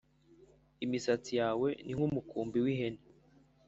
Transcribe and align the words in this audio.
Imisatsi 0.85 1.31
yawe 1.41 1.69
ni 1.85 1.93
nk’umukumbi 1.97 2.57
w’ihene 2.65 3.01